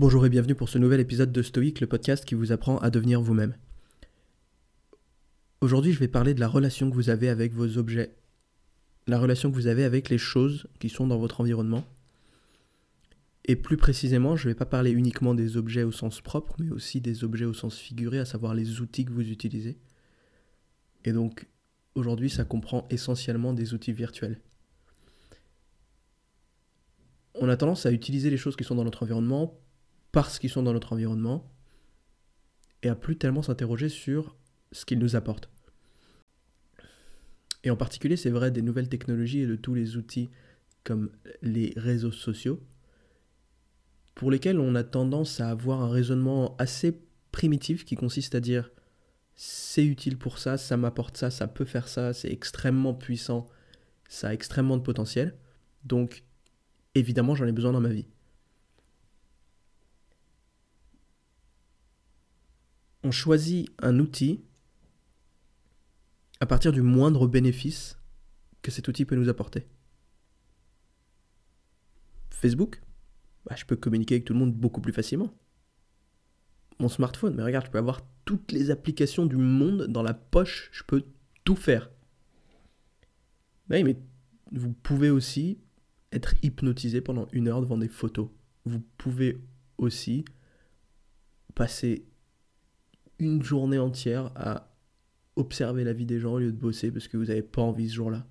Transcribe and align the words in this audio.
Bonjour 0.00 0.24
et 0.24 0.30
bienvenue 0.30 0.54
pour 0.54 0.70
ce 0.70 0.78
nouvel 0.78 0.98
épisode 0.98 1.30
de 1.30 1.42
Stoic, 1.42 1.78
le 1.78 1.86
podcast 1.86 2.24
qui 2.24 2.34
vous 2.34 2.52
apprend 2.52 2.78
à 2.78 2.88
devenir 2.88 3.20
vous-même. 3.20 3.54
Aujourd'hui, 5.60 5.92
je 5.92 5.98
vais 5.98 6.08
parler 6.08 6.32
de 6.32 6.40
la 6.40 6.48
relation 6.48 6.88
que 6.88 6.94
vous 6.94 7.10
avez 7.10 7.28
avec 7.28 7.52
vos 7.52 7.76
objets, 7.76 8.16
la 9.06 9.18
relation 9.18 9.50
que 9.50 9.54
vous 9.56 9.66
avez 9.66 9.84
avec 9.84 10.08
les 10.08 10.16
choses 10.16 10.68
qui 10.78 10.88
sont 10.88 11.06
dans 11.06 11.18
votre 11.18 11.42
environnement. 11.42 11.84
Et 13.44 13.56
plus 13.56 13.76
précisément, 13.76 14.36
je 14.36 14.48
ne 14.48 14.54
vais 14.54 14.58
pas 14.58 14.64
parler 14.64 14.90
uniquement 14.90 15.34
des 15.34 15.58
objets 15.58 15.82
au 15.82 15.92
sens 15.92 16.22
propre, 16.22 16.56
mais 16.58 16.70
aussi 16.70 17.02
des 17.02 17.22
objets 17.22 17.44
au 17.44 17.52
sens 17.52 17.76
figuré, 17.76 18.20
à 18.20 18.24
savoir 18.24 18.54
les 18.54 18.80
outils 18.80 19.04
que 19.04 19.12
vous 19.12 19.28
utilisez. 19.28 19.76
Et 21.04 21.12
donc, 21.12 21.46
aujourd'hui, 21.94 22.30
ça 22.30 22.44
comprend 22.44 22.86
essentiellement 22.88 23.52
des 23.52 23.74
outils 23.74 23.92
virtuels. 23.92 24.40
On 27.34 27.50
a 27.50 27.58
tendance 27.58 27.84
à 27.84 27.92
utiliser 27.92 28.30
les 28.30 28.38
choses 28.38 28.56
qui 28.56 28.64
sont 28.64 28.76
dans 28.76 28.84
notre 28.84 29.02
environnement 29.02 29.60
parce 30.12 30.38
qu'ils 30.38 30.50
sont 30.50 30.62
dans 30.62 30.72
notre 30.72 30.92
environnement 30.92 31.50
et 32.82 32.88
à 32.88 32.94
plus 32.94 33.16
tellement 33.16 33.42
s'interroger 33.42 33.88
sur 33.88 34.36
ce 34.72 34.84
qu'ils 34.84 34.98
nous 34.98 35.16
apportent. 35.16 35.50
Et 37.62 37.70
en 37.70 37.76
particulier, 37.76 38.16
c'est 38.16 38.30
vrai 38.30 38.50
des 38.50 38.62
nouvelles 38.62 38.88
technologies 38.88 39.40
et 39.40 39.46
de 39.46 39.56
tous 39.56 39.74
les 39.74 39.96
outils 39.96 40.30
comme 40.82 41.10
les 41.42 41.74
réseaux 41.76 42.12
sociaux, 42.12 42.60
pour 44.14 44.30
lesquels 44.30 44.58
on 44.58 44.74
a 44.74 44.82
tendance 44.82 45.40
à 45.40 45.50
avoir 45.50 45.82
un 45.82 45.90
raisonnement 45.90 46.56
assez 46.58 46.98
primitif 47.32 47.84
qui 47.84 47.96
consiste 47.96 48.34
à 48.34 48.40
dire 48.40 48.70
c'est 49.34 49.84
utile 49.84 50.18
pour 50.18 50.38
ça, 50.38 50.58
ça 50.58 50.76
m'apporte 50.76 51.16
ça, 51.16 51.30
ça 51.30 51.48
peut 51.48 51.64
faire 51.64 51.88
ça, 51.88 52.12
c'est 52.12 52.30
extrêmement 52.30 52.94
puissant, 52.94 53.46
ça 54.08 54.28
a 54.28 54.34
extrêmement 54.34 54.76
de 54.76 54.82
potentiel, 54.82 55.36
donc 55.84 56.24
évidemment 56.94 57.34
j'en 57.34 57.46
ai 57.46 57.52
besoin 57.52 57.72
dans 57.72 57.80
ma 57.80 57.88
vie. 57.88 58.06
On 63.02 63.10
choisit 63.10 63.70
un 63.80 63.98
outil 63.98 64.44
à 66.40 66.46
partir 66.46 66.72
du 66.72 66.82
moindre 66.82 67.26
bénéfice 67.26 67.98
que 68.62 68.70
cet 68.70 68.88
outil 68.88 69.04
peut 69.04 69.16
nous 69.16 69.28
apporter. 69.28 69.66
Facebook, 72.30 72.80
bah, 73.44 73.54
je 73.56 73.64
peux 73.64 73.76
communiquer 73.76 74.14
avec 74.16 74.24
tout 74.24 74.32
le 74.32 74.38
monde 74.38 74.54
beaucoup 74.54 74.80
plus 74.80 74.92
facilement. 74.92 75.32
Mon 76.78 76.88
smartphone, 76.88 77.34
mais 77.34 77.42
regarde, 77.42 77.66
je 77.66 77.70
peux 77.70 77.78
avoir 77.78 78.00
toutes 78.24 78.52
les 78.52 78.70
applications 78.70 79.26
du 79.26 79.36
monde 79.36 79.86
dans 79.88 80.02
la 80.02 80.14
poche, 80.14 80.70
je 80.72 80.82
peux 80.82 81.04
tout 81.44 81.56
faire. 81.56 81.90
Oui, 83.68 83.84
mais 83.84 83.96
vous 84.52 84.72
pouvez 84.72 85.10
aussi 85.10 85.58
être 86.12 86.34
hypnotisé 86.42 87.00
pendant 87.00 87.28
une 87.32 87.48
heure 87.48 87.60
devant 87.60 87.78
des 87.78 87.88
photos. 87.88 88.30
Vous 88.64 88.80
pouvez 88.96 89.40
aussi 89.78 90.24
passer 91.54 92.04
une 93.20 93.42
journée 93.42 93.78
entière 93.78 94.30
à 94.34 94.74
observer 95.36 95.84
la 95.84 95.92
vie 95.92 96.06
des 96.06 96.18
gens 96.18 96.34
au 96.34 96.38
lieu 96.38 96.52
de 96.52 96.56
bosser 96.56 96.90
parce 96.90 97.08
que 97.08 97.16
vous 97.16 97.26
n'avez 97.26 97.42
pas 97.42 97.62
envie 97.62 97.88
ce 97.88 97.94
jour-là. 97.94 98.26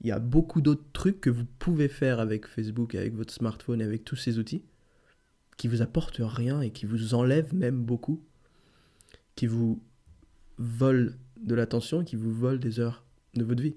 Il 0.00 0.08
y 0.08 0.12
a 0.12 0.18
beaucoup 0.18 0.60
d'autres 0.60 0.90
trucs 0.92 1.20
que 1.20 1.30
vous 1.30 1.46
pouvez 1.58 1.88
faire 1.88 2.20
avec 2.20 2.46
Facebook, 2.46 2.94
avec 2.94 3.14
votre 3.14 3.32
smartphone 3.32 3.80
et 3.80 3.84
avec 3.84 4.04
tous 4.04 4.16
ces 4.16 4.38
outils 4.38 4.64
qui 5.56 5.68
vous 5.68 5.82
apportent 5.82 6.20
rien 6.20 6.60
et 6.60 6.70
qui 6.70 6.86
vous 6.86 7.14
enlèvent 7.14 7.54
même 7.54 7.82
beaucoup, 7.82 8.22
qui 9.36 9.46
vous 9.46 9.82
volent 10.58 11.12
de 11.42 11.54
l'attention 11.54 12.04
qui 12.04 12.16
vous 12.16 12.32
volent 12.32 12.58
des 12.58 12.80
heures 12.80 13.04
de 13.34 13.44
votre 13.44 13.62
vie. 13.62 13.76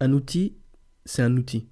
Un 0.00 0.12
outil, 0.12 0.54
c'est 1.04 1.22
un 1.22 1.36
outil. 1.36 1.66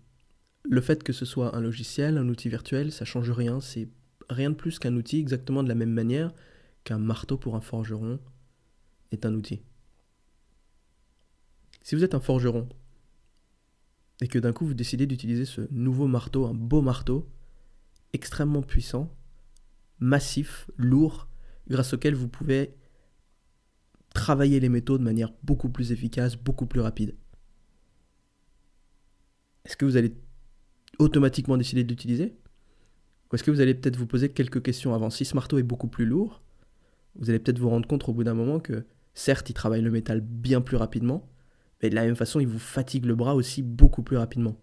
Le 0.62 0.80
fait 0.80 1.02
que 1.02 1.12
ce 1.12 1.26
soit 1.26 1.54
un 1.54 1.60
logiciel, 1.60 2.16
un 2.16 2.28
outil 2.28 2.48
virtuel, 2.48 2.90
ça 2.90 3.04
change 3.04 3.30
rien, 3.30 3.60
c'est 3.60 3.88
rien 4.28 4.50
de 4.50 4.54
plus 4.54 4.78
qu'un 4.78 4.96
outil, 4.96 5.18
exactement 5.18 5.62
de 5.62 5.68
la 5.68 5.74
même 5.74 5.92
manière 5.92 6.32
qu'un 6.84 6.98
marteau 6.98 7.36
pour 7.36 7.56
un 7.56 7.60
forgeron 7.60 8.20
est 9.10 9.26
un 9.26 9.34
outil. 9.34 9.62
Si 11.82 11.94
vous 11.94 12.04
êtes 12.04 12.14
un 12.14 12.20
forgeron 12.20 12.68
et 14.20 14.28
que 14.28 14.38
d'un 14.38 14.52
coup 14.52 14.66
vous 14.66 14.74
décidez 14.74 15.06
d'utiliser 15.06 15.44
ce 15.44 15.62
nouveau 15.70 16.06
marteau, 16.06 16.46
un 16.46 16.54
beau 16.54 16.80
marteau, 16.80 17.28
extrêmement 18.12 18.62
puissant, 18.62 19.14
massif, 19.98 20.70
lourd, 20.76 21.28
grâce 21.68 21.92
auquel 21.92 22.14
vous 22.14 22.28
pouvez 22.28 22.74
travailler 24.14 24.60
les 24.60 24.68
métaux 24.68 24.98
de 24.98 25.02
manière 25.02 25.32
beaucoup 25.42 25.68
plus 25.68 25.92
efficace, 25.92 26.36
beaucoup 26.36 26.66
plus 26.66 26.80
rapide. 26.80 27.16
Est-ce 29.64 29.76
que 29.76 29.84
vous 29.84 29.96
allez 29.96 30.14
automatiquement 30.98 31.56
décider 31.56 31.84
d'utiliser? 31.84 32.36
Est-ce 33.34 33.44
que 33.44 33.50
vous 33.50 33.60
allez 33.60 33.74
peut-être 33.74 33.96
vous 33.96 34.06
poser 34.06 34.28
quelques 34.28 34.62
questions 34.62 34.94
avant 34.94 35.10
Si 35.10 35.24
ce 35.24 35.34
marteau 35.34 35.58
est 35.58 35.62
beaucoup 35.62 35.88
plus 35.88 36.06
lourd, 36.06 36.42
vous 37.16 37.30
allez 37.30 37.38
peut-être 37.38 37.58
vous 37.58 37.68
rendre 37.68 37.86
compte 37.86 38.08
au 38.08 38.12
bout 38.12 38.24
d'un 38.24 38.34
moment 38.34 38.60
que 38.60 38.84
certes, 39.14 39.50
il 39.50 39.54
travaille 39.54 39.82
le 39.82 39.90
métal 39.90 40.20
bien 40.20 40.60
plus 40.60 40.76
rapidement, 40.76 41.28
mais 41.82 41.90
de 41.90 41.94
la 41.94 42.04
même 42.04 42.16
façon, 42.16 42.40
il 42.40 42.46
vous 42.46 42.58
fatigue 42.58 43.06
le 43.06 43.14
bras 43.14 43.34
aussi 43.34 43.62
beaucoup 43.62 44.02
plus 44.02 44.16
rapidement. 44.16 44.56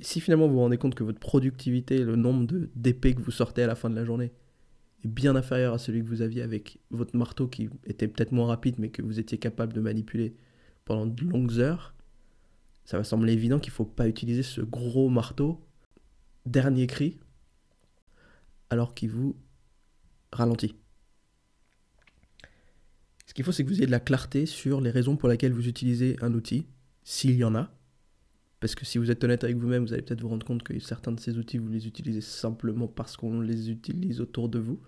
Si 0.00 0.20
finalement 0.20 0.46
vous 0.46 0.54
vous 0.54 0.60
rendez 0.60 0.78
compte 0.78 0.94
que 0.94 1.02
votre 1.02 1.18
productivité, 1.18 2.04
le 2.04 2.14
nombre 2.14 2.46
d'épées 2.76 3.14
que 3.14 3.20
vous 3.20 3.32
sortez 3.32 3.62
à 3.64 3.66
la 3.66 3.74
fin 3.74 3.90
de 3.90 3.96
la 3.96 4.04
journée, 4.04 4.32
est 5.04 5.08
bien 5.08 5.36
inférieur 5.36 5.74
à 5.74 5.78
celui 5.78 6.02
que 6.02 6.08
vous 6.08 6.22
aviez 6.22 6.42
avec 6.42 6.78
votre 6.90 7.16
marteau 7.16 7.48
qui 7.48 7.68
était 7.84 8.08
peut-être 8.08 8.32
moins 8.32 8.46
rapide, 8.46 8.76
mais 8.78 8.90
que 8.90 9.02
vous 9.02 9.18
étiez 9.18 9.38
capable 9.38 9.72
de 9.72 9.80
manipuler 9.80 10.36
pendant 10.84 11.06
de 11.06 11.24
longues 11.24 11.58
heures, 11.58 11.94
ça 12.84 12.96
va 12.96 13.04
sembler 13.04 13.34
évident 13.34 13.58
qu'il 13.58 13.70
ne 13.70 13.74
faut 13.74 13.84
pas 13.84 14.08
utiliser 14.08 14.42
ce 14.42 14.62
gros 14.62 15.10
marteau. 15.10 15.60
Dernier 16.46 16.86
cri, 16.86 17.18
alors 18.70 18.94
qu'il 18.94 19.10
vous 19.10 19.36
ralentit. 20.32 20.76
Ce 23.26 23.34
qu'il 23.34 23.44
faut, 23.44 23.52
c'est 23.52 23.62
que 23.62 23.68
vous 23.68 23.76
ayez 23.76 23.86
de 23.86 23.90
la 23.90 24.00
clarté 24.00 24.46
sur 24.46 24.80
les 24.80 24.90
raisons 24.90 25.16
pour 25.16 25.28
lesquelles 25.28 25.52
vous 25.52 25.68
utilisez 25.68 26.16
un 26.22 26.32
outil, 26.32 26.66
s'il 27.04 27.36
y 27.36 27.44
en 27.44 27.54
a. 27.54 27.70
Parce 28.60 28.74
que 28.74 28.84
si 28.84 28.98
vous 28.98 29.10
êtes 29.10 29.22
honnête 29.22 29.44
avec 29.44 29.56
vous-même, 29.56 29.84
vous 29.84 29.92
allez 29.92 30.02
peut-être 30.02 30.22
vous 30.22 30.28
rendre 30.28 30.46
compte 30.46 30.62
que 30.62 30.78
certains 30.80 31.12
de 31.12 31.20
ces 31.20 31.38
outils, 31.38 31.58
vous 31.58 31.68
les 31.68 31.86
utilisez 31.86 32.20
simplement 32.20 32.88
parce 32.88 33.16
qu'on 33.16 33.40
les 33.40 33.70
utilise 33.70 34.20
autour 34.20 34.48
de 34.48 34.58
vous, 34.58 34.80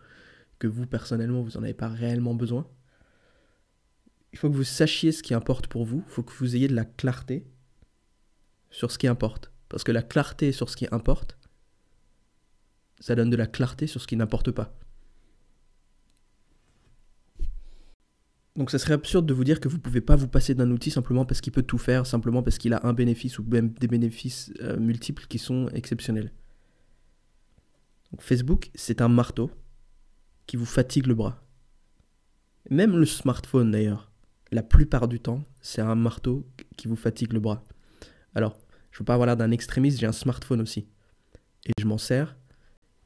que 0.58 0.66
vous, 0.66 0.86
personnellement, 0.86 1.42
vous 1.42 1.52
n'en 1.52 1.62
avez 1.62 1.74
pas 1.74 1.88
réellement 1.88 2.34
besoin. 2.34 2.66
Il 4.32 4.38
faut 4.38 4.50
que 4.50 4.56
vous 4.56 4.64
sachiez 4.64 5.12
ce 5.12 5.22
qui 5.22 5.34
importe 5.34 5.66
pour 5.66 5.84
vous, 5.84 6.02
il 6.06 6.10
faut 6.10 6.22
que 6.22 6.32
vous 6.32 6.56
ayez 6.56 6.68
de 6.68 6.74
la 6.74 6.84
clarté 6.84 7.46
sur 8.70 8.90
ce 8.90 8.98
qui 8.98 9.06
importe. 9.06 9.52
Parce 9.68 9.84
que 9.84 9.92
la 9.92 10.02
clarté 10.02 10.50
sur 10.52 10.68
ce 10.68 10.76
qui 10.76 10.86
importe, 10.90 11.36
ça 13.00 13.14
donne 13.14 13.30
de 13.30 13.36
la 13.36 13.46
clarté 13.46 13.86
sur 13.86 14.00
ce 14.00 14.06
qui 14.06 14.16
n'importe 14.16 14.50
pas. 14.50 14.78
Donc 18.56 18.70
ça 18.70 18.78
serait 18.78 18.94
absurde 18.94 19.26
de 19.26 19.32
vous 19.32 19.44
dire 19.44 19.60
que 19.60 19.68
vous 19.68 19.76
ne 19.76 19.82
pouvez 19.82 20.00
pas 20.00 20.16
vous 20.16 20.28
passer 20.28 20.54
d'un 20.54 20.70
outil 20.70 20.90
simplement 20.90 21.24
parce 21.24 21.40
qu'il 21.40 21.52
peut 21.52 21.62
tout 21.62 21.78
faire, 21.78 22.06
simplement 22.06 22.42
parce 22.42 22.58
qu'il 22.58 22.74
a 22.74 22.86
un 22.86 22.92
bénéfice 22.92 23.38
ou 23.38 23.44
même 23.44 23.70
des 23.70 23.86
bénéfices 23.86 24.52
euh, 24.60 24.76
multiples 24.78 25.26
qui 25.28 25.38
sont 25.38 25.68
exceptionnels. 25.68 26.32
Facebook, 28.18 28.70
c'est 28.74 29.00
un 29.00 29.08
marteau 29.08 29.50
qui 30.46 30.56
vous 30.56 30.66
fatigue 30.66 31.06
le 31.06 31.14
bras. 31.14 31.42
Même 32.68 32.96
le 32.96 33.06
smartphone 33.06 33.70
d'ailleurs, 33.70 34.10
la 34.50 34.62
plupart 34.62 35.06
du 35.06 35.20
temps, 35.20 35.44
c'est 35.60 35.80
un 35.80 35.94
marteau 35.94 36.46
qui 36.76 36.88
vous 36.88 36.96
fatigue 36.96 37.32
le 37.32 37.40
bras. 37.40 37.64
Alors, 38.34 38.58
je 38.90 38.98
veux 38.98 39.04
pas 39.04 39.14
avoir 39.14 39.26
l'air 39.26 39.36
d'un 39.36 39.52
extrémiste, 39.52 40.00
j'ai 40.00 40.06
un 40.06 40.12
smartphone 40.12 40.60
aussi. 40.60 40.88
Et 41.66 41.72
je 41.78 41.86
m'en 41.86 41.98
sers 41.98 42.36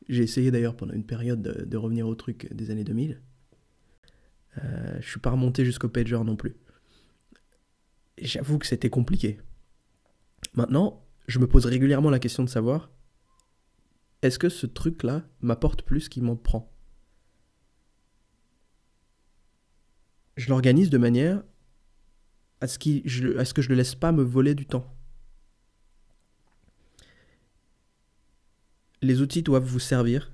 j'ai 0.08 0.22
essayé 0.22 0.50
d'ailleurs 0.50 0.76
pendant 0.76 0.94
une 0.94 1.04
période 1.04 1.42
de, 1.42 1.76
revenir 1.76 2.06
au 2.06 2.14
truc 2.14 2.52
des 2.52 2.70
années 2.70 2.84
2000. 2.84 3.20
Euh, 4.58 4.96
je 5.00 5.08
suis 5.08 5.20
pas 5.20 5.30
remonté 5.30 5.64
jusqu'au 5.64 5.88
pager 5.88 6.18
non 6.24 6.36
plus. 6.36 6.54
J'avoue 8.18 8.58
que 8.58 8.66
c'était 8.66 8.90
compliqué. 8.90 9.40
Maintenant, 10.54 11.04
je 11.26 11.38
me 11.38 11.48
pose 11.48 11.66
régulièrement 11.66 12.10
la 12.10 12.18
question 12.18 12.44
de 12.44 12.48
savoir 12.48 12.90
est-ce 14.22 14.38
que 14.38 14.48
ce 14.48 14.66
truc-là 14.66 15.22
m'apporte 15.40 15.82
plus 15.82 16.08
qu'il 16.08 16.22
m'en 16.22 16.36
prend? 16.36 16.72
Je 20.36 20.48
l'organise 20.48 20.90
de 20.90 20.98
manière 20.98 21.42
à 22.60 22.66
ce, 22.66 22.78
à 23.38 23.44
ce 23.44 23.54
que 23.54 23.62
je 23.62 23.68
ne 23.68 23.74
le 23.74 23.78
laisse 23.78 23.94
pas 23.94 24.12
me 24.12 24.22
voler 24.22 24.54
du 24.54 24.66
temps. 24.66 24.93
Les 29.04 29.20
outils 29.20 29.42
doivent 29.42 29.64
vous 29.64 29.78
servir. 29.78 30.32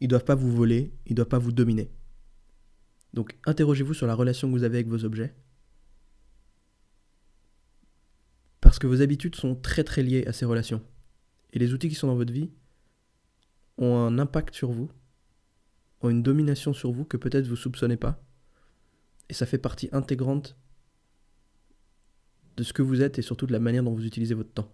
Ils 0.00 0.04
ne 0.04 0.10
doivent 0.10 0.24
pas 0.24 0.34
vous 0.34 0.50
voler, 0.50 0.92
ils 1.06 1.12
ne 1.12 1.16
doivent 1.16 1.28
pas 1.28 1.38
vous 1.38 1.52
dominer. 1.52 1.90
Donc 3.12 3.36
interrogez-vous 3.44 3.94
sur 3.94 4.06
la 4.06 4.14
relation 4.14 4.48
que 4.48 4.52
vous 4.52 4.64
avez 4.64 4.78
avec 4.78 4.88
vos 4.88 5.04
objets. 5.04 5.34
Parce 8.60 8.78
que 8.78 8.86
vos 8.86 9.02
habitudes 9.02 9.36
sont 9.36 9.54
très 9.56 9.84
très 9.84 10.02
liées 10.02 10.26
à 10.26 10.32
ces 10.32 10.44
relations. 10.44 10.82
Et 11.52 11.58
les 11.58 11.72
outils 11.72 11.88
qui 11.88 11.94
sont 11.94 12.06
dans 12.06 12.16
votre 12.16 12.32
vie 12.32 12.50
ont 13.78 13.96
un 13.96 14.18
impact 14.18 14.54
sur 14.54 14.70
vous, 14.70 14.90
ont 16.02 16.10
une 16.10 16.22
domination 16.22 16.72
sur 16.72 16.92
vous 16.92 17.04
que 17.04 17.16
peut-être 17.16 17.46
vous 17.46 17.52
ne 17.52 17.56
soupçonnez 17.56 17.96
pas. 17.96 18.22
Et 19.28 19.34
ça 19.34 19.46
fait 19.46 19.58
partie 19.58 19.88
intégrante 19.92 20.56
de 22.56 22.62
ce 22.62 22.72
que 22.72 22.82
vous 22.82 23.02
êtes 23.02 23.18
et 23.18 23.22
surtout 23.22 23.46
de 23.46 23.52
la 23.52 23.60
manière 23.60 23.82
dont 23.82 23.94
vous 23.94 24.06
utilisez 24.06 24.34
votre 24.34 24.52
temps. 24.52 24.72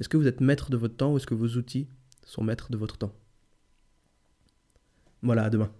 Est-ce 0.00 0.08
que 0.08 0.16
vous 0.16 0.26
êtes 0.26 0.40
maître 0.40 0.70
de 0.70 0.76
votre 0.76 0.96
temps 0.96 1.12
ou 1.12 1.16
est-ce 1.16 1.26
que 1.26 1.34
vos 1.34 1.56
outils 1.56 1.88
sont 2.24 2.42
maîtres 2.42 2.70
de 2.70 2.76
votre 2.76 2.98
temps? 2.98 3.14
Voilà, 5.22 5.44
à 5.44 5.50
demain. 5.50 5.70